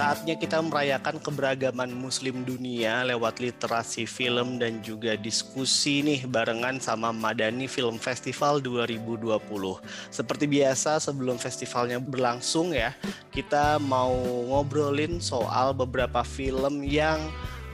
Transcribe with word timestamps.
Saatnya 0.00 0.32
kita 0.32 0.62
merayakan 0.64 1.20
keberagaman 1.20 1.92
muslim 1.92 2.40
dunia 2.46 3.04
lewat 3.04 3.36
literasi 3.36 4.08
film 4.08 4.56
dan 4.56 4.80
juga 4.80 5.12
diskusi 5.12 6.00
nih 6.00 6.24
barengan 6.24 6.80
sama 6.80 7.12
Madani 7.12 7.68
Film 7.68 8.00
Festival 8.00 8.64
2020. 8.64 9.36
Seperti 10.08 10.48
biasa 10.48 11.04
sebelum 11.04 11.36
festivalnya 11.36 12.00
berlangsung 12.00 12.72
ya, 12.72 12.96
kita 13.28 13.76
mau 13.76 14.14
ngobrolin 14.48 15.20
soal 15.20 15.76
beberapa 15.76 16.24
film 16.24 16.80
yang 16.80 17.20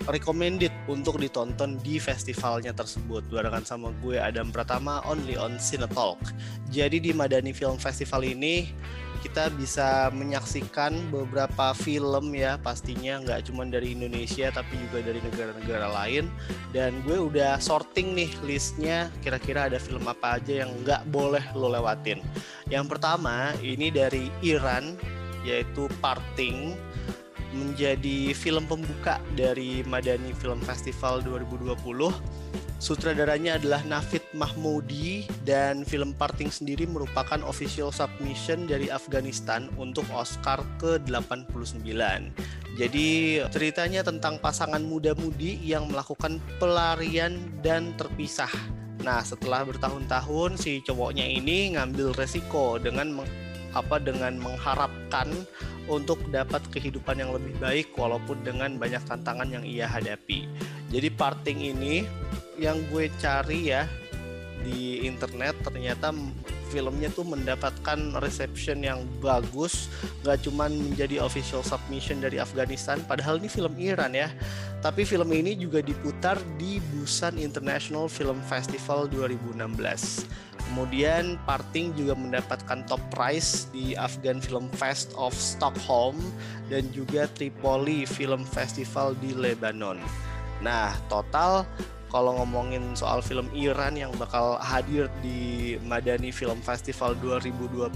recommended 0.05 0.71
untuk 0.87 1.17
ditonton 1.17 1.81
di 1.81 1.97
festivalnya 1.97 2.77
tersebut. 2.77 3.25
Barengan 3.33 3.65
sama 3.65 3.91
gue 4.05 4.21
Adam 4.21 4.53
Pratama 4.53 5.01
only 5.09 5.35
on 5.41 5.57
Cinetalk. 5.57 6.21
Jadi 6.69 7.01
di 7.01 7.11
Madani 7.17 7.57
Film 7.57 7.80
Festival 7.80 8.23
ini 8.23 8.69
kita 9.25 9.51
bisa 9.51 10.12
menyaksikan 10.15 11.11
beberapa 11.11 11.75
film 11.75 12.30
ya 12.37 12.61
pastinya. 12.62 13.19
Nggak 13.19 13.51
cuma 13.51 13.67
dari 13.67 13.98
Indonesia 13.98 14.53
tapi 14.55 14.79
juga 14.79 15.03
dari 15.03 15.19
negara-negara 15.19 15.89
lain. 15.91 16.31
Dan 16.70 17.03
gue 17.03 17.19
udah 17.19 17.59
sorting 17.59 18.15
nih 18.15 18.31
listnya 18.47 19.11
kira-kira 19.25 19.67
ada 19.67 19.83
film 19.83 20.06
apa 20.06 20.39
aja 20.39 20.62
yang 20.62 20.70
nggak 20.87 21.09
boleh 21.11 21.42
lo 21.59 21.73
lewatin. 21.73 22.23
Yang 22.70 22.87
pertama 22.97 23.51
ini 23.65 23.91
dari 23.91 24.31
Iran 24.47 24.95
yaitu 25.47 25.87
Parting 26.03 26.75
menjadi 27.56 28.37
film 28.37 28.69
pembuka 28.69 29.16
dari 29.33 29.80
Madani 29.88 30.37
Film 30.37 30.60
Festival 30.60 31.24
2020 31.24 31.77
Sutradaranya 32.77 33.56
adalah 33.56 33.80
Nafid 33.88 34.20
Mahmoudi 34.37 35.24
dan 35.48 35.80
film 35.88 36.12
Parting 36.12 36.52
sendiri 36.52 36.84
merupakan 36.84 37.41
official 37.48 37.88
submission 37.88 38.69
dari 38.69 38.92
Afghanistan 38.92 39.73
untuk 39.80 40.05
Oscar 40.12 40.61
ke-89. 40.77 41.89
Jadi 42.77 43.41
ceritanya 43.48 44.05
tentang 44.05 44.36
pasangan 44.36 44.84
muda-mudi 44.84 45.56
yang 45.64 45.88
melakukan 45.88 46.36
pelarian 46.61 47.41
dan 47.64 47.97
terpisah. 47.97 48.53
Nah, 49.00 49.25
setelah 49.25 49.64
bertahun-tahun 49.64 50.61
si 50.61 50.84
cowoknya 50.84 51.25
ini 51.25 51.81
ngambil 51.81 52.12
resiko 52.12 52.77
dengan 52.77 53.25
apa 53.72 53.97
dengan 53.97 54.36
mengharapkan 54.36 55.33
untuk 55.87 56.19
dapat 56.34 56.62
kehidupan 56.75 57.19
yang 57.23 57.31
lebih 57.34 57.55
baik 57.62 57.95
walaupun 57.95 58.42
dengan 58.42 58.75
banyak 58.79 59.03
tantangan 59.06 59.47
yang 59.47 59.62
ia 59.62 59.87
hadapi. 59.87 60.51
Jadi 60.91 61.09
parting 61.15 61.59
ini 61.62 62.06
yang 62.59 62.78
gue 62.91 63.11
cari 63.19 63.70
ya 63.70 63.87
di 64.67 65.06
internet 65.06 65.55
ternyata 65.62 66.11
filmnya 66.67 67.06
tuh 67.15 67.23
mendapatkan 67.23 68.19
reception 68.19 68.83
yang 68.83 69.06
bagus. 69.23 69.87
Gak 70.27 70.43
cuman 70.47 70.75
menjadi 70.75 71.23
official 71.23 71.62
submission 71.62 72.19
dari 72.19 72.43
Afghanistan 72.43 72.98
padahal 73.06 73.39
ini 73.39 73.47
film 73.47 73.78
Iran 73.78 74.15
ya. 74.15 74.31
Tapi 74.83 75.06
film 75.06 75.31
ini 75.34 75.55
juga 75.59 75.83
diputar 75.83 76.39
di 76.59 76.78
Busan 76.95 77.39
International 77.39 78.06
Film 78.11 78.39
Festival 78.47 79.06
2016 79.11 80.47
Kemudian 80.67 81.39
Parting 81.47 81.95
juga 81.95 82.19
mendapatkan 82.19 82.83
top 82.91 82.98
prize 83.14 83.70
di 83.70 83.95
Afghan 83.95 84.42
Film 84.42 84.67
Fest 84.75 85.14
of 85.14 85.31
Stockholm 85.33 86.19
dan 86.67 86.91
juga 86.91 87.31
Tripoli 87.39 88.03
Film 88.03 88.42
Festival 88.42 89.14
di 89.22 89.31
Lebanon. 89.31 89.97
Nah, 90.61 90.97
total 91.06 91.62
kalau 92.17 92.33
ngomongin 92.33 92.97
soal 92.97 93.20
film 93.20 93.45
Iran 93.53 93.92
yang 93.92 94.09
bakal 94.17 94.56
hadir 94.56 95.12
di 95.20 95.77
Madani 95.84 96.33
Film 96.33 96.64
Festival 96.64 97.12
2020 97.20 97.92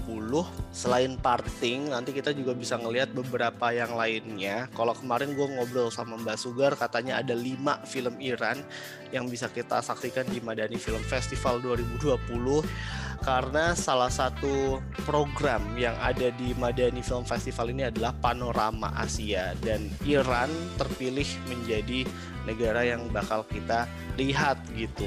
selain 0.69 1.17
Parting 1.17 1.89
nanti 1.89 2.13
kita 2.13 2.29
juga 2.29 2.53
bisa 2.53 2.77
ngelihat 2.77 3.17
beberapa 3.17 3.73
yang 3.73 3.97
lainnya. 3.97 4.69
Kalau 4.77 4.93
kemarin 4.93 5.33
gue 5.33 5.47
ngobrol 5.57 5.89
sama 5.89 6.21
Mbak 6.21 6.37
Sugar 6.37 6.77
katanya 6.77 7.17
ada 7.17 7.33
5 7.33 7.81
film 7.89 8.21
Iran 8.21 8.61
yang 9.09 9.25
bisa 9.25 9.49
kita 9.49 9.81
saksikan 9.81 10.29
di 10.29 10.37
Madani 10.37 10.77
Film 10.77 11.01
Festival 11.01 11.57
2020 11.57 13.10
karena 13.21 13.77
salah 13.77 14.09
satu 14.09 14.81
program 15.05 15.61
yang 15.77 15.93
ada 16.01 16.33
di 16.33 16.57
Madani 16.57 17.05
Film 17.05 17.21
Festival 17.21 17.69
ini 17.69 17.85
adalah 17.85 18.17
Panorama 18.17 18.89
Asia 18.97 19.53
dan 19.61 19.93
Iran 20.09 20.49
terpilih 20.81 21.29
menjadi 21.45 22.09
negara 22.49 22.81
yang 22.81 23.05
bakal 23.13 23.45
kita 23.45 23.85
lihat 24.17 24.57
gitu 24.73 25.05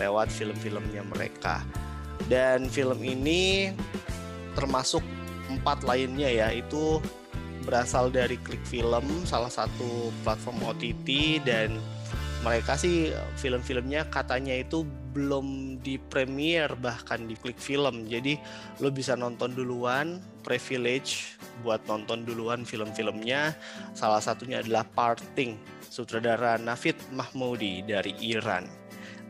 lewat 0.00 0.32
film-filmnya 0.32 1.04
mereka. 1.04 1.60
Dan 2.32 2.72
film 2.72 3.04
ini 3.04 3.72
termasuk 4.56 5.04
empat 5.52 5.84
lainnya 5.84 6.32
ya 6.32 6.48
itu 6.56 7.02
berasal 7.68 8.08
dari 8.08 8.40
Klik 8.40 8.64
Film, 8.64 9.04
salah 9.28 9.52
satu 9.52 10.08
platform 10.24 10.64
OTT 10.64 11.38
dan 11.44 11.76
mereka 12.40 12.72
sih 12.72 13.12
film-filmnya 13.36 14.08
katanya 14.08 14.56
itu 14.56 14.88
belum 15.12 15.76
di 15.84 16.00
premier 16.00 16.72
bahkan 16.80 17.28
di 17.28 17.36
klik 17.36 17.60
film. 17.60 18.08
Jadi 18.08 18.40
lo 18.80 18.88
bisa 18.88 19.12
nonton 19.12 19.52
duluan 19.52 20.24
privilege 20.40 21.36
buat 21.60 21.84
nonton 21.84 22.24
duluan 22.24 22.64
film-filmnya. 22.64 23.52
Salah 23.92 24.24
satunya 24.24 24.64
adalah 24.64 24.88
Parting 24.88 25.60
sutradara 25.84 26.56
Nafid 26.56 26.96
Mahmoudi 27.12 27.84
dari 27.84 28.16
Iran 28.24 28.79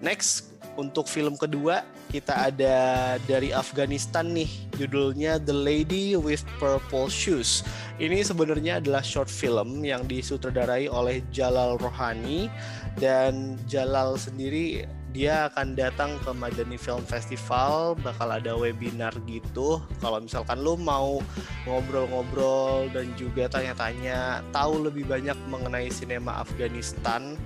next 0.00 0.50
untuk 0.76 1.06
film 1.06 1.36
kedua 1.36 1.84
kita 2.10 2.50
ada 2.50 2.76
dari 3.24 3.54
Afghanistan 3.54 4.26
nih. 4.34 4.50
Judulnya 4.74 5.38
The 5.38 5.54
Lady 5.54 6.18
with 6.18 6.42
Purple 6.58 7.06
Shoes. 7.06 7.62
Ini 8.02 8.26
sebenarnya 8.26 8.82
adalah 8.82 9.00
short 9.00 9.30
film 9.30 9.86
yang 9.86 10.10
disutradarai 10.10 10.90
oleh 10.90 11.22
Jalal 11.30 11.78
Rohani. 11.78 12.50
Dan 12.98 13.54
Jalal 13.70 14.18
sendiri 14.18 14.90
dia 15.14 15.50
akan 15.50 15.78
datang 15.78 16.18
ke 16.26 16.34
Madani 16.34 16.74
Film 16.74 17.06
Festival. 17.06 17.94
Bakal 18.02 18.42
ada 18.42 18.58
webinar 18.58 19.14
gitu. 19.30 19.78
Kalau 20.02 20.18
misalkan 20.18 20.58
lo 20.58 20.74
mau 20.74 21.22
ngobrol-ngobrol 21.62 22.90
dan 22.90 23.06
juga 23.14 23.46
tanya-tanya 23.46 24.42
tahu 24.50 24.90
lebih 24.90 25.06
banyak 25.06 25.38
mengenai 25.46 25.86
sinema 25.94 26.42
Afghanistan 26.42 27.38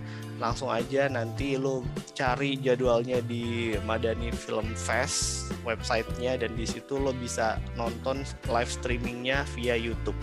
langsung 0.43 0.71
aja 0.71 1.07
nanti 1.07 1.55
lo 1.55 1.87
cari 2.13 2.59
jadwalnya 2.59 3.23
di 3.23 3.75
Madani 3.87 4.35
Film 4.35 4.75
Fest 4.75 5.51
websitenya 5.63 6.41
dan 6.43 6.59
di 6.59 6.67
situ 6.67 6.99
lo 6.99 7.15
bisa 7.15 7.59
nonton 7.79 8.27
live 8.51 8.71
streamingnya 8.71 9.47
via 9.55 9.79
YouTube 9.79 10.19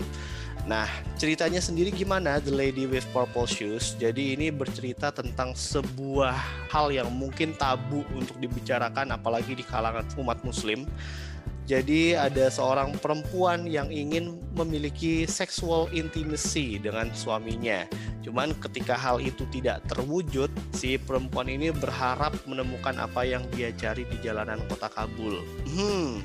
Nah, 0.62 0.86
ceritanya 1.18 1.58
sendiri 1.58 1.90
gimana 1.90 2.38
The 2.38 2.54
Lady 2.54 2.86
with 2.86 3.02
Purple 3.10 3.50
Shoes? 3.50 3.98
Jadi 3.98 4.38
ini 4.38 4.54
bercerita 4.54 5.10
tentang 5.10 5.58
sebuah 5.58 6.38
hal 6.70 6.94
yang 6.94 7.10
mungkin 7.10 7.58
tabu 7.58 8.06
untuk 8.14 8.38
dibicarakan 8.38 9.10
apalagi 9.10 9.58
di 9.58 9.66
kalangan 9.66 10.06
umat 10.22 10.38
muslim. 10.46 10.86
Jadi 11.62 12.18
ada 12.18 12.50
seorang 12.50 12.98
perempuan 12.98 13.70
yang 13.70 13.86
ingin 13.88 14.42
memiliki 14.58 15.24
sexual 15.30 15.86
intimacy 15.94 16.76
dengan 16.82 17.14
suaminya. 17.14 17.86
Cuman 18.22 18.54
ketika 18.58 18.98
hal 18.98 19.22
itu 19.22 19.46
tidak 19.50 19.82
terwujud, 19.86 20.50
si 20.74 20.98
perempuan 20.98 21.46
ini 21.50 21.70
berharap 21.70 22.34
menemukan 22.46 22.98
apa 22.98 23.26
yang 23.26 23.42
dia 23.54 23.70
cari 23.74 24.06
di 24.06 24.18
jalanan 24.22 24.62
kota 24.70 24.90
Kabul. 24.90 25.42
Hmm, 25.70 26.22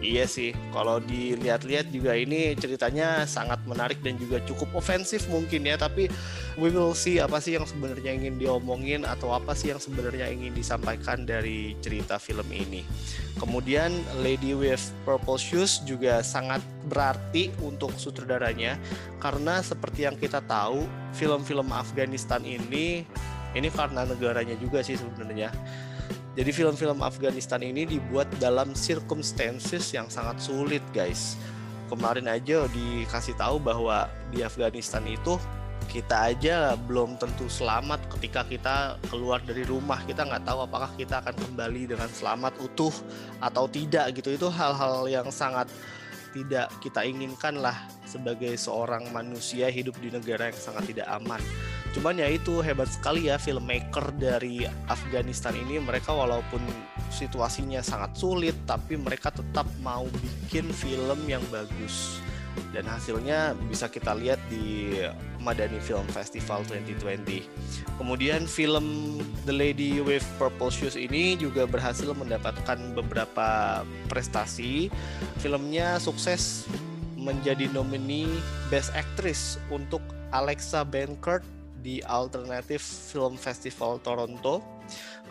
Iya 0.00 0.24
sih, 0.24 0.56
kalau 0.72 0.96
dilihat-lihat 0.96 1.92
juga 1.92 2.16
ini 2.16 2.56
ceritanya 2.56 3.28
sangat 3.28 3.60
menarik 3.68 4.00
dan 4.00 4.16
juga 4.16 4.40
cukup 4.48 4.80
ofensif 4.80 5.28
mungkin 5.28 5.68
ya, 5.68 5.76
tapi 5.76 6.08
we 6.56 6.72
will 6.72 6.96
see 6.96 7.20
apa 7.20 7.36
sih 7.36 7.60
yang 7.60 7.68
sebenarnya 7.68 8.16
ingin 8.16 8.40
diomongin 8.40 9.04
atau 9.04 9.36
apa 9.36 9.52
sih 9.52 9.68
yang 9.68 9.76
sebenarnya 9.76 10.32
ingin 10.32 10.56
disampaikan 10.56 11.28
dari 11.28 11.76
cerita 11.84 12.16
film 12.16 12.48
ini. 12.48 12.80
Kemudian 13.36 13.92
Lady 14.24 14.56
with 14.56 14.80
Purple 15.04 15.36
Shoes 15.36 15.84
juga 15.84 16.24
sangat 16.24 16.64
berarti 16.88 17.52
untuk 17.60 17.92
sutradaranya 18.00 18.80
karena 19.20 19.60
seperti 19.60 20.08
yang 20.08 20.16
kita 20.16 20.40
tahu, 20.48 20.80
film-film 21.12 21.76
Afghanistan 21.76 22.40
ini 22.40 23.04
ini 23.52 23.68
karena 23.68 24.06
negaranya 24.06 24.54
juga 24.56 24.80
sih 24.80 24.94
sebenarnya 24.94 25.50
jadi 26.38 26.50
film-film 26.54 27.02
Afghanistan 27.02 27.58
ini 27.58 27.82
dibuat 27.82 28.30
dalam 28.38 28.70
circumstances 28.78 29.90
yang 29.90 30.06
sangat 30.06 30.38
sulit 30.38 30.82
guys. 30.94 31.34
Kemarin 31.90 32.30
aja 32.30 32.70
dikasih 32.70 33.34
tahu 33.34 33.58
bahwa 33.58 34.06
di 34.30 34.46
Afghanistan 34.46 35.02
itu 35.10 35.34
kita 35.90 36.30
aja 36.30 36.78
belum 36.86 37.18
tentu 37.18 37.50
selamat 37.50 37.98
ketika 38.14 38.46
kita 38.46 38.94
keluar 39.10 39.42
dari 39.42 39.66
rumah. 39.66 39.98
Kita 40.06 40.22
nggak 40.22 40.46
tahu 40.46 40.70
apakah 40.70 40.94
kita 40.94 41.18
akan 41.18 41.34
kembali 41.34 41.98
dengan 41.98 42.06
selamat 42.06 42.62
utuh 42.62 42.94
atau 43.42 43.66
tidak 43.66 44.14
gitu. 44.14 44.30
Itu 44.30 44.54
hal-hal 44.54 45.10
yang 45.10 45.34
sangat 45.34 45.66
tidak 46.30 46.70
kita 46.78 47.02
inginkan 47.02 47.58
lah 47.58 47.74
sebagai 48.06 48.54
seorang 48.54 49.10
manusia 49.10 49.66
hidup 49.66 49.98
di 49.98 50.14
negara 50.14 50.46
yang 50.46 50.58
sangat 50.62 50.94
tidak 50.94 51.10
aman 51.10 51.42
Cuman 51.90 52.22
ya 52.22 52.30
itu 52.30 52.62
hebat 52.62 52.86
sekali 52.86 53.26
ya 53.26 53.36
filmmaker 53.36 54.14
dari 54.14 54.62
Afghanistan 54.86 55.54
ini 55.58 55.82
mereka 55.82 56.14
walaupun 56.14 56.62
situasinya 57.10 57.82
sangat 57.82 58.14
sulit 58.14 58.54
tapi 58.62 58.94
mereka 58.94 59.34
tetap 59.34 59.66
mau 59.82 60.06
bikin 60.22 60.70
film 60.70 61.18
yang 61.26 61.42
bagus 61.50 62.22
dan 62.70 62.86
hasilnya 62.86 63.54
bisa 63.70 63.90
kita 63.90 64.14
lihat 64.14 64.38
di 64.50 64.94
Madani 65.42 65.78
Film 65.82 66.06
Festival 66.10 66.62
2020. 66.66 67.98
Kemudian 67.98 68.46
film 68.46 69.18
The 69.46 69.54
Lady 69.54 69.98
with 70.02 70.26
Purple 70.38 70.70
Shoes 70.70 70.94
ini 70.94 71.34
juga 71.38 71.66
berhasil 71.66 72.10
mendapatkan 72.10 72.78
beberapa 72.94 73.82
prestasi. 74.06 74.90
Filmnya 75.42 75.98
sukses 75.98 76.66
menjadi 77.18 77.68
nomini 77.70 78.26
Best 78.72 78.94
Actress 78.96 79.58
untuk 79.68 80.02
Alexa 80.30 80.86
Bankert 80.86 81.42
di 81.80 82.04
Alternative 82.04 82.80
Film 82.80 83.34
Festival 83.40 83.98
Toronto. 84.04 84.62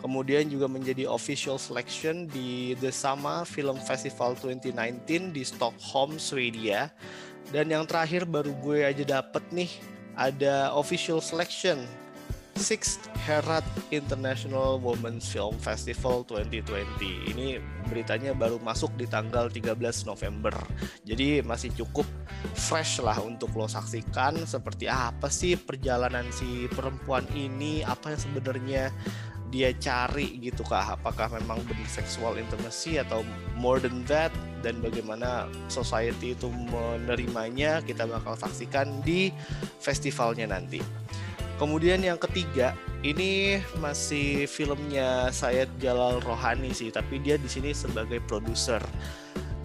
Kemudian 0.00 0.48
juga 0.48 0.64
menjadi 0.66 1.04
official 1.06 1.60
selection 1.60 2.26
di 2.28 2.72
The 2.80 2.90
Sama 2.90 3.44
Film 3.44 3.76
Festival 3.80 4.34
2019 4.38 5.32
di 5.32 5.42
Stockholm, 5.44 6.16
Swedia. 6.16 6.90
Dan 7.50 7.72
yang 7.72 7.84
terakhir 7.88 8.28
baru 8.28 8.54
gue 8.62 8.84
aja 8.86 9.20
dapet 9.20 9.42
nih 9.52 9.70
ada 10.18 10.74
official 10.76 11.22
selection 11.24 11.84
Sixth 12.60 13.08
Herat 13.24 13.64
International 13.88 14.76
Women's 14.76 15.24
Film 15.32 15.56
Festival 15.64 16.28
2020. 16.28 17.32
Ini 17.32 17.56
beritanya 17.88 18.36
baru 18.36 18.60
masuk 18.60 18.92
di 19.00 19.08
tanggal 19.08 19.48
13 19.48 19.80
November. 20.04 20.52
Jadi 21.08 21.40
masih 21.40 21.72
cukup 21.72 22.04
fresh 22.52 23.00
lah 23.00 23.16
untuk 23.24 23.56
lo 23.56 23.64
saksikan 23.64 24.44
seperti 24.44 24.92
apa 24.92 25.32
sih 25.32 25.56
perjalanan 25.56 26.28
si 26.28 26.68
perempuan 26.68 27.24
ini, 27.32 27.80
apa 27.80 28.12
yang 28.12 28.20
sebenarnya 28.20 28.92
dia 29.50 29.74
cari 29.74 30.38
gitu 30.38 30.62
kah 30.62 30.94
apakah 30.94 31.26
memang 31.34 31.58
benar 31.66 31.88
seksual 31.90 32.38
intimacy 32.38 33.02
atau 33.02 33.26
more 33.58 33.82
than 33.82 34.06
that 34.06 34.30
dan 34.62 34.78
bagaimana 34.78 35.50
society 35.66 36.38
itu 36.38 36.46
menerimanya 36.70 37.82
kita 37.82 38.06
bakal 38.06 38.38
saksikan 38.38 39.02
di 39.02 39.34
festivalnya 39.82 40.54
nanti. 40.54 40.78
Kemudian 41.60 42.00
yang 42.00 42.16
ketiga, 42.16 42.72
ini 43.04 43.60
masih 43.84 44.48
filmnya 44.48 45.28
Syed 45.28 45.68
Jalal 45.76 46.16
Rohani 46.24 46.72
sih, 46.72 46.88
tapi 46.88 47.20
dia 47.20 47.36
di 47.36 47.52
sini 47.52 47.76
sebagai 47.76 48.16
produser. 48.24 48.80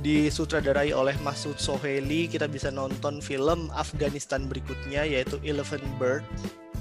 Disutradarai 0.04 0.92
oleh 0.92 1.16
Masud 1.24 1.56
Soheli, 1.56 2.28
kita 2.28 2.52
bisa 2.52 2.68
nonton 2.68 3.24
film 3.24 3.72
Afghanistan 3.72 4.44
berikutnya 4.44 5.08
yaitu 5.08 5.40
Elephant 5.48 5.88
Bird. 5.96 6.28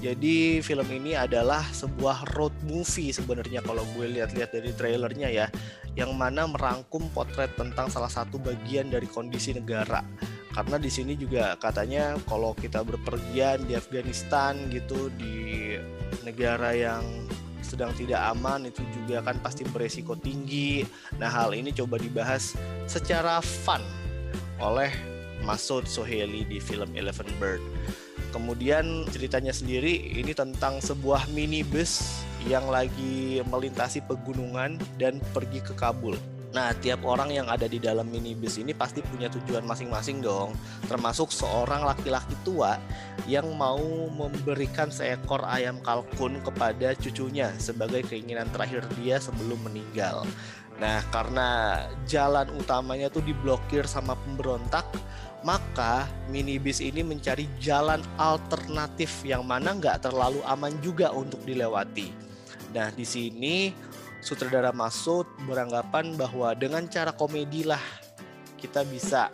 Jadi 0.03 0.59
film 0.67 0.91
ini 0.91 1.15
adalah 1.15 1.63
sebuah 1.63 2.35
road 2.35 2.53
movie 2.67 3.15
sebenarnya 3.15 3.63
kalau 3.63 3.87
gue 3.95 4.19
lihat-lihat 4.19 4.51
dari 4.51 4.75
trailernya 4.75 5.31
ya, 5.31 5.47
yang 5.95 6.11
mana 6.19 6.51
merangkum 6.51 7.07
potret 7.15 7.55
tentang 7.55 7.87
salah 7.87 8.11
satu 8.11 8.43
bagian 8.43 8.91
dari 8.91 9.07
kondisi 9.07 9.55
negara 9.55 10.03
karena 10.55 10.79
di 10.79 10.87
sini 10.87 11.19
juga 11.19 11.59
katanya 11.59 12.15
kalau 12.31 12.55
kita 12.55 12.87
berpergian 12.87 13.67
di 13.67 13.75
Afghanistan 13.75 14.55
gitu 14.71 15.11
di 15.19 15.75
negara 16.23 16.71
yang 16.71 17.03
sedang 17.67 17.91
tidak 17.99 18.23
aman 18.31 18.71
itu 18.71 18.87
juga 18.95 19.19
kan 19.27 19.35
pasti 19.43 19.67
beresiko 19.67 20.15
tinggi. 20.15 20.87
Nah 21.19 21.27
hal 21.27 21.59
ini 21.59 21.75
coba 21.75 21.99
dibahas 21.99 22.55
secara 22.87 23.43
fun 23.43 23.83
oleh 24.63 24.95
Masud 25.43 25.91
Soheli 25.91 26.47
di 26.47 26.63
film 26.63 26.95
Eleven 26.95 27.27
Bird. 27.43 27.61
Kemudian 28.31 29.11
ceritanya 29.11 29.51
sendiri 29.51 30.15
ini 30.15 30.31
tentang 30.35 30.79
sebuah 30.79 31.27
minibus 31.35 32.23
yang 32.47 32.71
lagi 32.71 33.43
melintasi 33.47 34.07
pegunungan 34.07 34.79
dan 35.03 35.19
pergi 35.35 35.59
ke 35.59 35.75
Kabul. 35.75 36.15
Nah, 36.55 36.71
tiap 36.79 37.03
orang 37.03 37.35
yang 37.35 37.51
ada 37.51 37.67
di 37.67 37.83
dalam 37.83 38.07
minibus 38.07 38.63
ini 38.63 38.71
pasti 38.71 39.03
punya 39.03 39.27
tujuan 39.27 39.67
masing-masing 39.67 40.23
dong. 40.23 40.55
Termasuk 40.87 41.35
seorang 41.35 41.83
laki-laki 41.83 42.39
tua 42.47 42.79
yang 43.27 43.51
mau 43.59 43.83
memberikan 44.15 44.87
seekor 44.87 45.43
ayam 45.43 45.83
kalkun 45.83 46.39
kepada 46.47 46.95
cucunya 46.95 47.51
sebagai 47.59 48.07
keinginan 48.07 48.47
terakhir 48.55 48.87
dia 49.03 49.19
sebelum 49.19 49.59
meninggal. 49.67 50.23
Nah, 50.79 51.03
karena 51.11 51.83
jalan 52.07 52.47
utamanya 52.55 53.11
tuh 53.11 53.27
diblokir 53.27 53.91
sama 53.91 54.15
pemberontak, 54.15 54.87
maka 55.43 56.07
minibus 56.31 56.79
ini 56.79 57.03
mencari 57.03 57.51
jalan 57.59 57.99
alternatif 58.15 59.27
yang 59.27 59.43
mana 59.43 59.75
nggak 59.75 60.07
terlalu 60.07 60.39
aman 60.47 60.71
juga 60.79 61.11
untuk 61.11 61.43
dilewati. 61.43 62.15
Nah, 62.75 62.91
di 62.91 63.07
sini 63.07 63.71
sutradara 64.25 64.73
Masud 64.73 65.29
beranggapan 65.45 66.17
bahwa 66.17 66.57
dengan 66.57 66.89
cara 66.89 67.13
komedi 67.13 67.69
lah 67.69 67.81
kita 68.57 68.81
bisa 68.89 69.29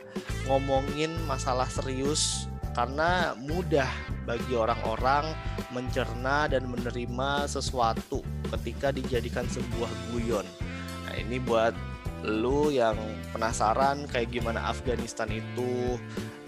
ngomongin 0.51 1.15
masalah 1.31 1.71
serius 1.71 2.51
karena 2.75 3.39
mudah 3.39 3.87
bagi 4.27 4.59
orang-orang 4.59 5.31
mencerna 5.71 6.51
dan 6.51 6.67
menerima 6.67 7.47
sesuatu 7.47 8.27
ketika 8.51 8.91
dijadikan 8.91 9.47
sebuah 9.47 9.91
guyon. 10.11 10.47
Nah, 11.07 11.15
ini 11.15 11.39
buat 11.39 11.75
lu 12.27 12.75
yang 12.75 12.99
penasaran 13.33 14.05
kayak 14.11 14.35
gimana 14.35 14.75
Afghanistan 14.75 15.31
itu 15.31 15.97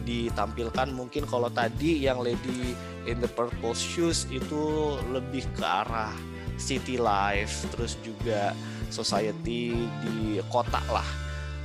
ditampilkan 0.02 0.90
mungkin 0.90 1.24
kalau 1.30 1.48
tadi 1.48 2.02
yang 2.02 2.18
Lady 2.20 2.74
in 3.06 3.22
the 3.22 3.30
Purple 3.30 3.72
Shoes 3.72 4.26
itu 4.28 4.94
lebih 5.14 5.46
ke 5.54 5.64
arah 5.64 6.12
city 6.62 6.94
life 6.94 7.66
terus 7.74 7.98
juga 8.06 8.54
society 8.94 9.74
di 10.06 10.38
kota 10.46 10.78
lah. 10.86 11.06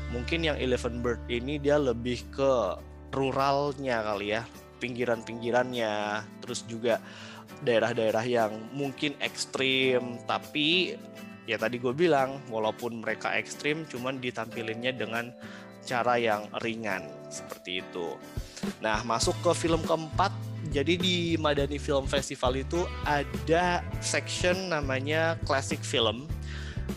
Mungkin 0.09 0.49
yang 0.49 0.57
Eleven 0.57 1.05
Bird 1.05 1.21
ini 1.29 1.61
dia 1.61 1.77
lebih 1.77 2.25
ke 2.33 2.81
ruralnya 3.13 4.01
kali 4.01 4.33
ya 4.33 4.41
pinggiran-pinggirannya 4.81 6.25
terus 6.41 6.65
juga 6.65 6.97
daerah-daerah 7.61 8.25
yang 8.25 8.51
mungkin 8.73 9.17
ekstrim 9.21 10.21
tapi 10.29 10.93
ya 11.49 11.57
tadi 11.57 11.79
gue 11.81 11.95
bilang 11.95 12.43
walaupun 12.51 13.01
mereka 13.01 13.33
ekstrim 13.33 13.87
cuman 13.89 14.21
ditampilinnya 14.21 14.93
dengan 14.93 15.33
cara 15.87 16.19
yang 16.19 16.51
ringan 16.59 17.07
seperti 17.31 17.79
itu. 17.81 18.19
Nah 18.83 19.01
masuk 19.07 19.33
ke 19.39 19.51
film 19.55 19.81
keempat 19.87 20.29
jadi 20.71 20.99
di 20.99 21.35
Madani 21.39 21.79
Film 21.79 22.05
Festival 22.05 22.59
itu 22.59 22.83
ada 23.07 23.81
section 24.03 24.71
namanya 24.71 25.39
Classic 25.47 25.79
Film 25.79 26.27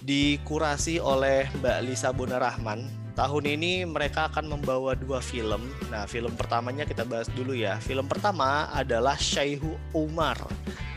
dikurasi 0.03 1.03
oleh 1.03 1.51
Mbak 1.59 1.79
Lisa 1.87 2.11
Bonarahman. 2.15 2.87
Tahun 3.19 3.45
ini 3.45 3.85
mereka 3.85 4.31
akan 4.31 4.57
membawa 4.59 4.95
dua 4.97 5.21
film. 5.21 5.61
Nah, 5.91 6.07
film 6.07 6.33
pertamanya 6.39 6.87
kita 6.87 7.03
bahas 7.05 7.29
dulu 7.35 7.53
ya. 7.53 7.77
Film 7.83 8.07
pertama 8.07 8.71
adalah 8.71 9.19
Syaihu 9.19 9.77
Umar 9.93 10.39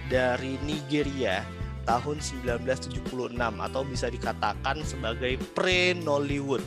dari 0.07 0.55
Nigeria 0.63 1.43
tahun 1.83 2.23
1976 2.23 3.35
atau 3.35 3.81
bisa 3.83 4.07
dikatakan 4.07 4.87
sebagai 4.87 5.35
pre-Nollywood. 5.51 6.63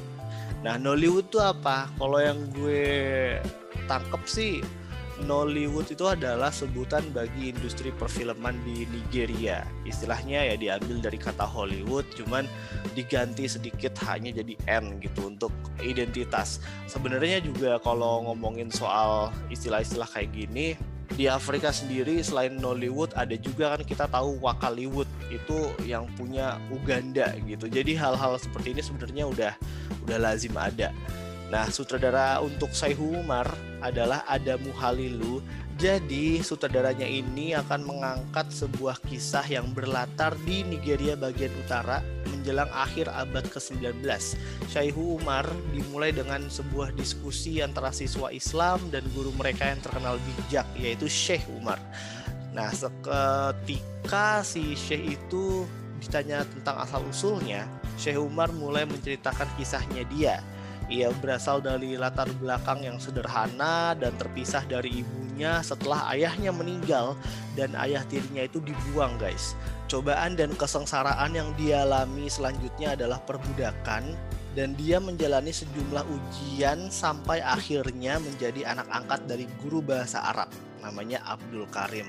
Nah, 0.61 0.77
Nollywood 0.77 1.33
itu 1.33 1.41
apa? 1.41 1.89
Kalau 1.97 2.19
yang 2.21 2.43
gue 2.53 2.85
tangkep 3.89 4.23
sih 4.29 4.61
Nollywood 5.25 5.89
itu 5.89 6.05
adalah 6.05 6.53
sebutan 6.53 7.01
bagi 7.17 7.57
industri 7.57 7.89
perfilman 7.97 8.61
di 8.69 8.85
Nigeria. 8.93 9.65
Istilahnya 9.89 10.53
ya 10.53 10.55
diambil 10.61 11.01
dari 11.01 11.17
kata 11.17 11.49
Hollywood, 11.49 12.05
cuman 12.13 12.45
diganti 12.93 13.49
sedikit 13.49 13.97
hanya 14.05 14.37
jadi 14.37 14.55
N 14.69 15.01
gitu 15.01 15.33
untuk 15.33 15.53
identitas. 15.81 16.61
Sebenarnya 16.85 17.41
juga 17.41 17.81
kalau 17.81 18.29
ngomongin 18.29 18.69
soal 18.69 19.33
istilah-istilah 19.49 20.09
kayak 20.13 20.37
gini, 20.37 20.77
di 21.15 21.31
Afrika 21.31 21.71
sendiri 21.71 22.19
selain 22.21 22.59
Nollywood 22.59 23.15
ada 23.15 23.39
juga 23.39 23.79
kan 23.79 23.83
kita 23.87 24.11
tahu 24.11 24.43
Wakaliwood 24.43 25.09
itu 25.31 25.71
yang 25.87 26.11
punya 26.19 26.59
Uganda 26.69 27.31
gitu. 27.47 27.71
Jadi 27.71 27.95
hal-hal 27.95 28.37
seperti 28.37 28.75
ini 28.75 28.83
sebenarnya 28.83 29.25
udah 29.31 29.53
udah 30.05 30.19
lazim 30.19 30.53
ada. 30.59 30.91
Nah, 31.47 31.71
sutradara 31.71 32.43
untuk 32.43 32.75
Saihu 32.75 33.23
Umar 33.23 33.47
adalah 33.79 34.26
Adamu 34.26 34.75
Halilu. 34.75 35.38
Jadi, 35.76 36.41
sutradaranya 36.43 37.07
ini 37.07 37.55
akan 37.55 37.87
mengangkat 37.87 38.50
sebuah 38.50 38.99
kisah 39.07 39.45
yang 39.47 39.71
berlatar 39.76 40.35
di 40.43 40.65
Nigeria 40.67 41.15
bagian 41.15 41.53
utara 41.62 42.03
menjelang 42.26 42.67
akhir 42.75 43.12
abad 43.12 43.47
ke-19. 43.47 44.03
Saihu 44.67 45.21
Umar 45.21 45.47
dimulai 45.71 46.11
dengan 46.11 46.43
sebuah 46.50 46.97
diskusi 46.97 47.62
antara 47.62 47.95
siswa 47.95 48.33
Islam 48.35 48.83
dan 48.91 49.07
guru 49.15 49.31
mereka 49.37 49.71
yang 49.71 49.79
terkenal 49.85 50.19
bijak, 50.19 50.67
yaitu 50.75 51.07
Syekh 51.07 51.47
Umar. 51.55 51.79
Nah, 52.57 52.73
seketika 52.73 54.43
si 54.43 54.75
Syekh 54.75 55.21
itu 55.21 55.69
ditanya 56.00 56.43
tentang 56.43 56.83
asal-usulnya, 56.83 57.69
Syekh 58.00 58.19
Umar 58.19 58.50
mulai 58.50 58.88
menceritakan 58.88 59.47
kisahnya 59.61 60.03
dia 60.11 60.41
Ia 60.87 61.11
berasal 61.19 61.59
dari 61.59 61.99
latar 61.99 62.31
belakang 62.38 62.87
yang 62.87 63.02
sederhana 63.02 63.99
dan 63.99 64.14
terpisah 64.14 64.62
dari 64.71 65.02
ibunya 65.02 65.59
setelah 65.66 66.07
ayahnya 66.14 66.55
meninggal 66.55 67.19
dan 67.59 67.75
ayah 67.83 68.07
tirinya 68.07 68.47
itu 68.47 68.62
dibuang 68.62 69.19
guys. 69.19 69.59
Cobaan 69.90 70.38
dan 70.38 70.55
kesengsaraan 70.55 71.35
yang 71.35 71.50
dialami 71.59 72.31
selanjutnya 72.31 72.95
adalah 72.95 73.19
perbudakan 73.26 74.14
dan 74.55 74.73
dia 74.78 75.02
menjalani 75.02 75.50
sejumlah 75.50 76.07
ujian 76.07 76.88
sampai 76.88 77.43
akhirnya 77.43 78.16
menjadi 78.23 78.73
anak 78.73 78.88
angkat 78.88 79.21
dari 79.28 79.45
guru 79.61 79.85
bahasa 79.85 80.23
Arab 80.23 80.49
namanya 80.81 81.19
Abdul 81.26 81.66
Karim. 81.75 82.07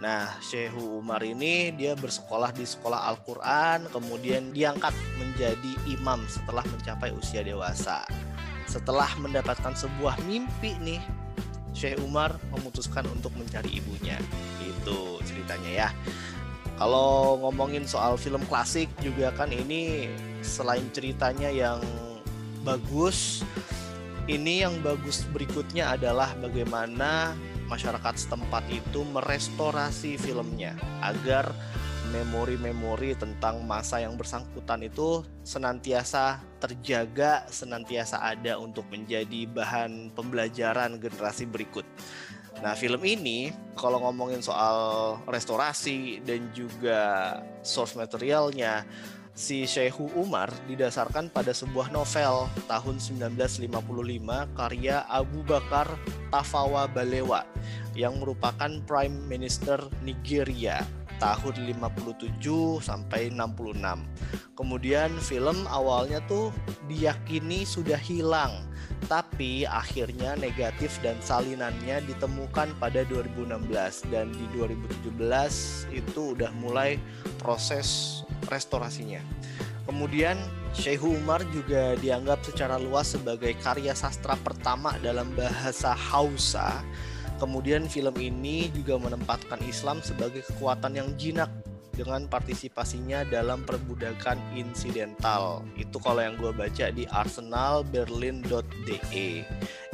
Nah, 0.00 0.32
Syekhu 0.40 1.04
Umar 1.04 1.20
ini 1.20 1.76
dia 1.76 1.92
bersekolah 1.92 2.56
di 2.56 2.64
sekolah 2.64 3.04
Al-Quran, 3.12 3.84
kemudian 3.92 4.48
diangkat 4.48 4.96
menjadi 5.20 5.72
imam 5.92 6.24
setelah 6.24 6.64
mencapai 6.64 7.12
usia 7.12 7.44
dewasa. 7.44 8.08
Setelah 8.64 9.12
mendapatkan 9.20 9.76
sebuah 9.76 10.16
mimpi 10.24 10.72
nih, 10.80 11.04
Syekh 11.76 12.00
Umar 12.00 12.40
memutuskan 12.48 13.04
untuk 13.12 13.36
mencari 13.36 13.76
ibunya. 13.76 14.16
Itu 14.64 15.20
ceritanya 15.20 15.68
ya. 15.68 15.88
Kalau 16.80 17.36
ngomongin 17.44 17.84
soal 17.84 18.16
film 18.16 18.40
klasik 18.48 18.88
juga 19.04 19.28
kan 19.36 19.52
ini 19.52 20.08
selain 20.40 20.88
ceritanya 20.96 21.52
yang 21.52 21.84
bagus, 22.64 23.44
ini 24.24 24.64
yang 24.64 24.80
bagus 24.80 25.28
berikutnya 25.28 25.92
adalah 25.92 26.32
bagaimana 26.40 27.36
masyarakat 27.70 28.14
setempat 28.18 28.66
itu 28.68 29.06
merestorasi 29.14 30.18
filmnya 30.18 30.74
agar 30.98 31.54
memori-memori 32.10 33.14
tentang 33.14 33.62
masa 33.62 34.02
yang 34.02 34.18
bersangkutan 34.18 34.82
itu 34.82 35.22
senantiasa 35.46 36.42
terjaga, 36.58 37.46
senantiasa 37.46 38.18
ada 38.18 38.58
untuk 38.58 38.84
menjadi 38.90 39.46
bahan 39.46 40.10
pembelajaran 40.18 40.98
generasi 40.98 41.46
berikut. 41.46 41.86
Nah, 42.60 42.74
film 42.74 43.00
ini 43.06 43.54
kalau 43.78 44.02
ngomongin 44.02 44.42
soal 44.42 45.16
restorasi 45.30 46.20
dan 46.26 46.50
juga 46.50 47.38
source 47.62 47.94
materialnya, 47.94 48.82
si 49.34 49.64
Syekhu 49.64 50.10
Umar 50.18 50.50
didasarkan 50.66 51.30
pada 51.30 51.54
sebuah 51.54 51.94
novel 51.94 52.50
tahun 52.66 52.96
1955 52.98 53.70
karya 54.58 55.06
Abu 55.06 55.40
Bakar 55.46 55.88
Tafawa 56.28 56.90
Balewa 56.90 57.46
yang 57.94 58.18
merupakan 58.22 58.70
Prime 58.86 59.16
Minister 59.26 59.78
Nigeria 60.02 60.82
tahun 61.20 61.68
57 61.76 62.40
sampai 62.80 63.28
66. 63.30 63.76
Kemudian 64.56 65.12
film 65.20 65.68
awalnya 65.68 66.24
tuh 66.24 66.48
diyakini 66.88 67.68
sudah 67.68 68.00
hilang, 68.00 68.64
tapi 69.06 69.68
akhirnya 69.68 70.34
negatif 70.40 70.96
dan 71.04 71.20
salinannya 71.20 72.00
ditemukan 72.08 72.72
pada 72.80 73.04
2016 73.08 74.08
dan 74.08 74.32
di 74.32 74.44
2017 74.56 75.92
itu 75.92 76.20
udah 76.34 76.50
mulai 76.56 76.96
proses 77.36 78.20
restorasinya. 78.48 79.20
Kemudian 79.84 80.38
Syekhu 80.70 81.18
Umar 81.18 81.42
juga 81.50 81.98
dianggap 81.98 82.46
secara 82.46 82.78
luas 82.78 83.12
sebagai 83.12 83.58
karya 83.58 83.96
sastra 83.96 84.38
pertama 84.38 84.94
dalam 85.02 85.34
bahasa 85.34 85.98
Hausa 85.98 86.84
Kemudian 87.40 87.88
film 87.88 88.12
ini 88.20 88.68
juga 88.68 89.00
menempatkan 89.00 89.64
Islam 89.64 90.04
sebagai 90.04 90.44
kekuatan 90.44 90.92
yang 90.92 91.08
jinak 91.16 91.48
dengan 91.96 92.28
partisipasinya 92.28 93.24
dalam 93.24 93.64
perbudakan 93.64 94.36
insidental. 94.52 95.64
Itu 95.72 95.96
kalau 96.04 96.20
yang 96.20 96.36
gue 96.36 96.52
baca 96.52 96.92
di 96.92 97.08
arsenalberlin.de. 97.08 99.28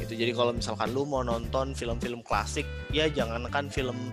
Itu 0.03 0.12
jadi 0.12 0.35
kalau 0.35 0.59
misalkan 0.59 0.91
lu 0.91 1.07
mau 1.07 1.23
nonton 1.23 1.71
film-film 1.79 2.26
klasik, 2.26 2.67
ya 2.91 3.07
jangankan 3.07 3.71
film 3.71 4.11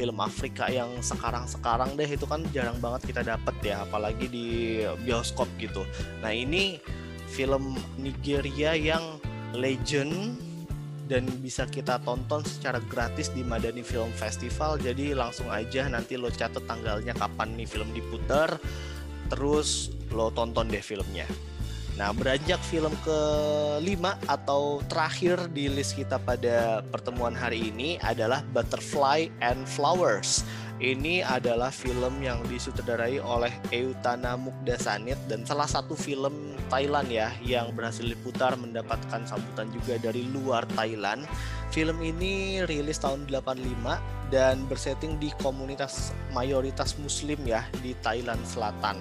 film 0.00 0.16
Afrika 0.16 0.72
yang 0.72 0.88
sekarang-sekarang 1.04 1.92
deh 1.92 2.08
itu 2.08 2.24
kan 2.24 2.40
jarang 2.56 2.80
banget 2.80 3.12
kita 3.12 3.20
dapet 3.20 3.52
ya, 3.60 3.84
apalagi 3.84 4.32
di 4.32 4.80
bioskop 5.04 5.44
gitu. 5.60 5.84
Nah 6.24 6.32
ini 6.32 6.80
film 7.28 7.76
Nigeria 8.00 8.72
yang 8.72 9.20
legend 9.52 10.40
dan 11.04 11.28
bisa 11.44 11.68
kita 11.68 12.00
tonton 12.00 12.40
secara 12.48 12.80
gratis 12.88 13.28
di 13.28 13.44
Madani 13.44 13.84
Film 13.84 14.08
Festival. 14.16 14.80
Jadi 14.80 15.12
langsung 15.12 15.52
aja 15.52 15.84
nanti 15.84 16.16
lo 16.16 16.32
catat 16.32 16.64
tanggalnya 16.64 17.12
kapan 17.12 17.60
nih 17.60 17.68
film 17.68 17.92
diputar, 17.92 18.56
terus 19.28 19.92
lo 20.16 20.32
tonton 20.32 20.64
deh 20.72 20.80
filmnya. 20.80 21.28
Nah, 22.00 22.16
beranjak 22.16 22.56
film 22.64 22.96
kelima 23.04 24.16
atau 24.24 24.80
terakhir 24.88 25.52
di 25.52 25.68
list 25.68 25.92
kita 26.00 26.16
pada 26.16 26.80
pertemuan 26.88 27.36
hari 27.36 27.68
ini 27.68 28.00
adalah 28.00 28.40
Butterfly 28.56 29.28
and 29.44 29.68
Flowers 29.68 30.40
ini 30.80 31.20
adalah 31.20 31.68
film 31.68 32.24
yang 32.24 32.40
disutradarai 32.48 33.20
oleh 33.20 33.52
Eutana 33.68 34.32
Mukdasanit 34.40 35.20
dan 35.28 35.44
salah 35.44 35.68
satu 35.68 35.92
film 35.92 36.56
Thailand 36.72 37.12
ya 37.12 37.28
yang 37.44 37.76
berhasil 37.76 38.08
diputar 38.08 38.56
mendapatkan 38.56 39.28
sambutan 39.28 39.68
juga 39.76 40.00
dari 40.00 40.24
luar 40.24 40.64
Thailand. 40.72 41.28
Film 41.68 42.00
ini 42.00 42.64
rilis 42.64 42.96
tahun 42.96 43.28
85 43.28 44.32
dan 44.32 44.64
bersetting 44.72 45.20
di 45.20 45.28
komunitas 45.44 46.16
mayoritas 46.32 46.96
muslim 46.96 47.36
ya 47.44 47.60
di 47.84 47.92
Thailand 48.00 48.40
Selatan. 48.48 48.96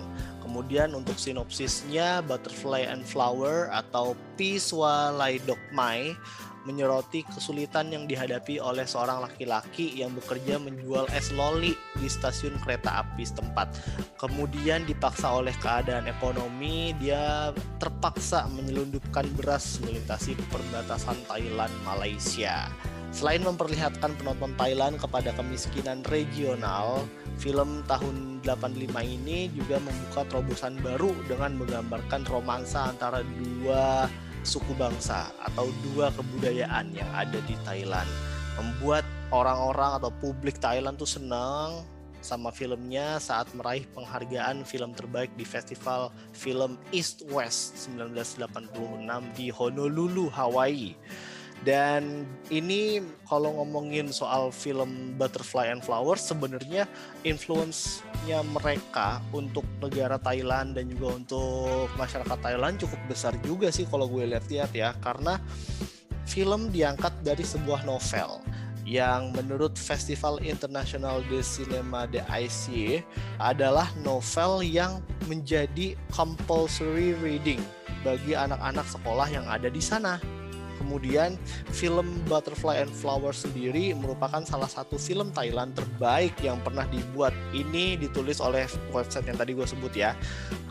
Kemudian 0.50 0.98
untuk 0.98 1.14
sinopsisnya 1.22 2.26
Butterfly 2.26 2.90
and 2.90 3.06
Flower 3.06 3.70
atau 3.70 4.18
Piswa 4.34 5.14
Laidok 5.14 5.62
Mai 5.78 6.18
menyoroti 6.66 7.22
kesulitan 7.22 7.94
yang 7.94 8.10
dihadapi 8.10 8.58
oleh 8.58 8.84
seorang 8.90 9.22
laki-laki 9.30 9.94
yang 9.94 10.10
bekerja 10.18 10.58
menjual 10.58 11.06
es 11.14 11.30
loli 11.30 11.78
di 12.02 12.10
stasiun 12.10 12.58
kereta 12.66 13.06
api 13.06 13.30
setempat. 13.30 13.78
Kemudian 14.18 14.90
dipaksa 14.90 15.38
oleh 15.38 15.54
keadaan 15.62 16.10
ekonomi, 16.10 16.98
dia 16.98 17.54
terpaksa 17.78 18.50
menyelundupkan 18.50 19.30
beras 19.38 19.78
melintasi 19.86 20.34
perbatasan 20.50 21.16
Thailand 21.30 21.72
Malaysia. 21.86 22.74
Selain 23.10 23.42
memperlihatkan 23.42 24.14
penonton 24.22 24.54
Thailand 24.54 25.02
kepada 25.02 25.34
kemiskinan 25.34 26.06
regional, 26.14 27.10
film 27.42 27.82
tahun 27.90 28.40
85 28.46 28.86
ini 29.02 29.50
juga 29.52 29.82
membuka 29.82 30.22
terobosan 30.30 30.78
baru 30.80 31.12
dengan 31.26 31.58
menggambarkan 31.58 32.24
romansa 32.30 32.94
antara 32.94 33.26
dua 33.26 34.06
suku 34.46 34.72
bangsa 34.78 35.34
atau 35.42 35.68
dua 35.92 36.14
kebudayaan 36.16 36.96
yang 36.96 37.10
ada 37.12 37.42
di 37.44 37.58
Thailand 37.68 38.08
membuat 38.56 39.04
orang-orang 39.32 40.00
atau 40.00 40.12
publik 40.20 40.60
Thailand 40.60 40.96
tuh 40.96 41.10
senang 41.10 41.84
sama 42.20 42.52
filmnya 42.52 43.16
saat 43.18 43.48
meraih 43.56 43.88
penghargaan 43.96 44.68
film 44.68 44.92
terbaik 44.92 45.32
di 45.40 45.48
Festival 45.48 46.12
Film 46.36 46.76
East 46.92 47.24
West 47.32 47.88
1986 47.96 49.40
di 49.40 49.48
Honolulu, 49.48 50.28
Hawaii. 50.28 51.00
Dan 51.68 52.24
ini 52.48 53.04
kalau 53.28 53.60
ngomongin 53.60 54.16
soal 54.16 54.48
film 54.48 55.20
Butterfly 55.20 55.68
and 55.68 55.84
Flowers 55.84 56.24
sebenarnya 56.24 56.88
influence-nya 57.28 58.48
mereka 58.56 59.20
untuk 59.36 59.68
negara 59.84 60.16
Thailand 60.16 60.80
dan 60.80 60.88
juga 60.88 61.20
untuk 61.20 61.92
masyarakat 62.00 62.40
Thailand 62.40 62.80
cukup 62.80 63.00
besar 63.12 63.36
juga 63.44 63.68
sih 63.76 63.84
kalau 63.92 64.08
gue 64.08 64.24
lihat-lihat 64.24 64.72
ya. 64.72 64.96
Karena 65.04 65.36
film 66.24 66.72
diangkat 66.72 67.12
dari 67.28 67.44
sebuah 67.44 67.84
novel 67.84 68.40
yang 68.88 69.36
menurut 69.36 69.78
Festival 69.78 70.42
International 70.42 71.22
de 71.30 71.46
Cinema 71.46 72.10
de 72.10 72.24
IC 72.26 73.00
adalah 73.38 73.86
novel 74.02 74.66
yang 74.66 75.04
menjadi 75.30 75.94
compulsory 76.10 77.14
reading 77.20 77.62
bagi 78.02 78.34
anak-anak 78.34 78.88
sekolah 78.88 79.28
yang 79.30 79.46
ada 79.46 79.68
di 79.68 79.84
sana 79.84 80.39
Kemudian 80.80 81.36
film 81.76 82.24
Butterfly 82.26 82.80
and 82.82 82.94
Flower 82.96 83.36
sendiri 83.36 83.92
merupakan 83.92 84.42
salah 84.48 84.72
satu 84.72 84.96
film 84.96 85.36
Thailand 85.36 85.76
terbaik 85.76 86.34
yang 86.40 86.58
pernah 86.64 86.88
dibuat. 86.88 87.36
Ini 87.52 88.00
ditulis 88.00 88.40
oleh 88.40 88.66
website 88.96 89.28
yang 89.28 89.38
tadi 89.38 89.52
gue 89.52 89.68
sebut 89.68 89.92
ya. 89.92 90.16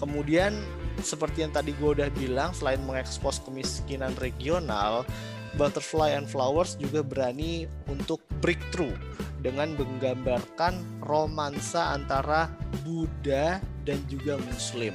Kemudian 0.01 0.57
seperti 1.05 1.47
yang 1.47 1.53
tadi 1.53 1.77
gue 1.77 1.95
udah 1.95 2.11
bilang, 2.17 2.51
selain 2.57 2.81
mengekspos 2.83 3.45
kemiskinan 3.45 4.17
regional, 4.19 5.07
Butterfly 5.55 6.17
and 6.17 6.27
Flowers 6.27 6.75
juga 6.81 7.05
berani 7.05 7.69
untuk 7.87 8.25
breakthrough 8.43 8.95
dengan 9.39 9.79
menggambarkan 9.79 11.03
romansa 11.07 11.95
antara 11.95 12.51
Buddha 12.83 13.63
dan 13.87 13.99
juga 14.11 14.37
Muslim. 14.51 14.95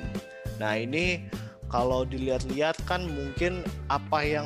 Nah 0.60 0.78
ini 0.78 1.26
kalau 1.72 2.06
dilihat-lihat 2.06 2.78
kan 2.86 3.08
mungkin 3.10 3.66
apa 3.90 4.22
yang 4.22 4.46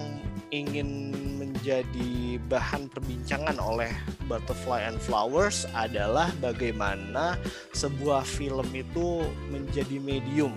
ingin 0.51 1.12
menjadi 1.36 2.39
bahan 2.48 2.88
perbincangan 2.88 3.60
oleh 3.60 3.92
Butterfly 4.32 4.88
and 4.88 5.00
Flowers 5.04 5.68
adalah 5.75 6.32
bagaimana 6.39 7.36
sebuah 7.75 8.24
film 8.24 8.68
itu 8.72 9.27
menjadi 9.51 10.00
medium. 10.00 10.56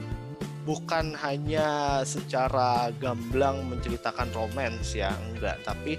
Bukan 0.63 1.17
hanya 1.19 2.01
secara 2.05 2.95
gamblang 3.01 3.67
menceritakan 3.67 4.31
romans 4.37 4.95
ya 4.95 5.11
enggak. 5.33 5.59
Tapi 5.67 5.99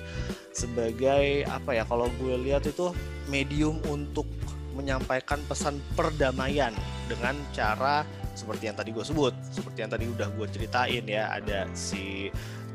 sebagai 0.56 1.44
apa 1.50 1.76
ya 1.76 1.84
kalau 1.84 2.08
gue 2.22 2.36
lihat 2.40 2.64
itu 2.70 2.94
medium 3.28 3.82
untuk 3.90 4.30
menyampaikan 4.72 5.44
pesan 5.50 5.84
perdamaian 6.00 6.72
dengan 7.12 7.36
cara 7.52 8.08
seperti 8.32 8.72
yang 8.72 8.78
tadi 8.80 8.96
gue 8.96 9.04
sebut 9.04 9.36
seperti 9.52 9.84
yang 9.84 9.92
tadi 9.92 10.08
udah 10.08 10.30
gue 10.32 10.48
ceritain 10.48 11.04
ya. 11.04 11.36
Ada 11.36 11.68
si 11.76 12.32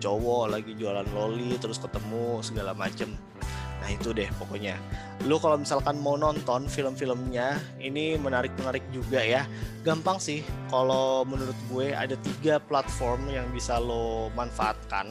cowok 0.06 0.54
lagi 0.54 0.78
jualan 0.78 1.06
loli 1.10 1.58
terus 1.58 1.82
ketemu 1.82 2.38
segala 2.46 2.70
macem. 2.70 3.10
Nah 3.82 3.88
itu 3.90 4.14
deh 4.14 4.30
pokoknya. 4.38 4.78
Lu 5.26 5.42
kalau 5.42 5.58
misalkan 5.58 5.98
mau 5.98 6.14
nonton 6.14 6.70
film-filmnya 6.70 7.58
ini 7.82 8.14
menarik-menarik 8.14 8.86
juga 8.94 9.18
ya. 9.18 9.42
Gampang 9.82 10.22
sih 10.22 10.46
kalau 10.70 11.26
menurut 11.26 11.58
gue 11.66 11.90
ada 11.90 12.14
tiga 12.22 12.62
platform 12.62 13.26
yang 13.34 13.50
bisa 13.50 13.82
lo 13.82 14.30
manfaatkan 14.38 15.10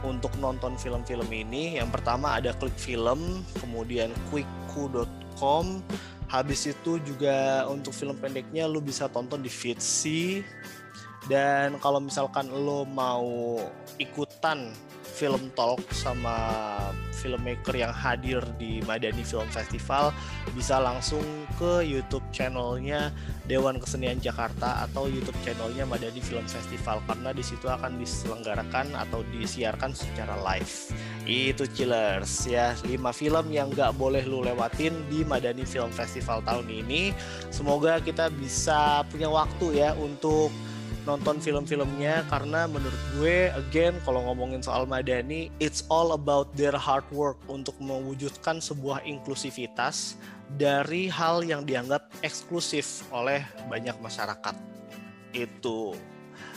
untuk 0.00 0.32
nonton 0.40 0.80
film-film 0.80 1.28
ini. 1.28 1.76
Yang 1.76 2.00
pertama 2.00 2.40
ada 2.40 2.56
klik 2.56 2.74
film 2.80 3.44
kemudian 3.60 4.08
quickku.com 4.32 5.84
habis 6.32 6.64
itu 6.64 6.96
juga 7.04 7.68
untuk 7.68 7.92
film 7.92 8.16
pendeknya 8.16 8.64
lu 8.64 8.80
bisa 8.80 9.04
tonton 9.12 9.44
di 9.44 9.52
Fitsi 9.52 10.40
dan 11.30 11.78
kalau 11.78 12.02
misalkan 12.02 12.50
lo 12.50 12.82
mau 12.88 13.62
ikutan 13.98 14.74
film 15.12 15.52
talk 15.52 15.78
sama 15.92 16.34
filmmaker 17.12 17.76
yang 17.76 17.92
hadir 17.92 18.40
di 18.56 18.80
Madani 18.88 19.20
Film 19.22 19.46
Festival 19.52 20.10
bisa 20.56 20.80
langsung 20.80 21.22
ke 21.60 21.84
YouTube 21.84 22.24
channelnya 22.32 23.12
Dewan 23.44 23.78
Kesenian 23.78 24.18
Jakarta 24.18 24.82
atau 24.88 25.06
YouTube 25.06 25.36
channelnya 25.44 25.84
Madani 25.84 26.18
Film 26.18 26.48
Festival 26.48 27.04
karena 27.04 27.30
di 27.36 27.44
situ 27.44 27.68
akan 27.68 28.00
diselenggarakan 28.00 28.96
atau 28.96 29.20
disiarkan 29.30 29.92
secara 29.92 30.34
live. 30.42 30.90
Itu 31.28 31.68
Chillers 31.70 32.48
ya, 32.48 32.74
5 32.82 32.90
film 33.14 33.46
yang 33.52 33.70
nggak 33.70 33.94
boleh 33.94 34.26
lu 34.26 34.42
lewatin 34.42 34.96
di 35.06 35.22
Madani 35.22 35.62
Film 35.62 35.92
Festival 35.94 36.42
tahun 36.42 36.66
ini. 36.66 37.14
Semoga 37.52 38.00
kita 38.02 38.32
bisa 38.32 39.06
punya 39.06 39.30
waktu 39.30 39.86
ya 39.86 39.94
untuk 39.94 40.50
nonton 41.02 41.42
film-filmnya 41.42 42.22
karena 42.30 42.70
menurut 42.70 43.02
gue 43.18 43.50
again 43.58 43.98
kalau 44.06 44.22
ngomongin 44.30 44.62
soal 44.62 44.86
Madani 44.86 45.50
it's 45.58 45.82
all 45.90 46.14
about 46.14 46.46
their 46.54 46.78
hard 46.78 47.02
work 47.10 47.38
untuk 47.50 47.74
mewujudkan 47.82 48.62
sebuah 48.62 49.02
inklusivitas 49.02 50.14
dari 50.54 51.08
hal 51.08 51.42
yang 51.42 51.64
dianggap 51.64 52.12
eksklusif 52.20 53.02
oleh 53.10 53.42
banyak 53.66 53.96
masyarakat. 53.98 54.56
Itu. 55.32 55.96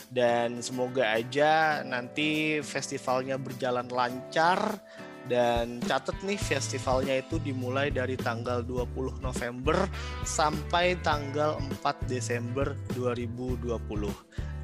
Dan 0.06 0.62
semoga 0.62 1.16
aja 1.16 1.82
nanti 1.82 2.60
festivalnya 2.62 3.40
berjalan 3.40 3.90
lancar 3.90 4.78
dan 5.26 5.82
catat 5.84 6.16
nih 6.22 6.38
festivalnya 6.38 7.20
itu 7.20 7.38
dimulai 7.42 7.90
dari 7.90 8.14
tanggal 8.14 8.62
20 8.62 9.22
November 9.22 9.86
sampai 10.22 10.98
tanggal 11.02 11.58
4 11.82 12.10
Desember 12.10 12.74
2020. 12.94 13.76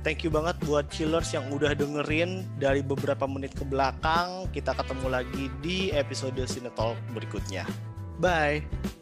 Thank 0.02 0.26
you 0.26 0.34
banget 0.34 0.58
buat 0.66 0.90
chillers 0.90 1.30
yang 1.30 1.46
udah 1.54 1.78
dengerin 1.78 2.42
dari 2.58 2.82
beberapa 2.82 3.22
menit 3.30 3.54
ke 3.54 3.62
belakang. 3.62 4.50
Kita 4.50 4.74
ketemu 4.74 5.06
lagi 5.06 5.46
di 5.62 5.94
episode 5.94 6.42
Cinetalk 6.42 6.98
berikutnya. 7.14 7.62
Bye. 8.18 9.01